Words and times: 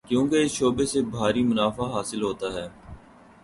کیونکہ 0.07 0.35
اس 0.35 0.51
شعبے 0.51 0.85
سے 0.85 1.01
بھاری 1.11 1.43
منافع 1.43 1.85
حاصل 1.91 2.21
ہوتا 2.21 2.47
ہے۔ 2.53 2.67